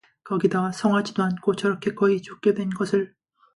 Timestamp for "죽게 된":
2.23-2.71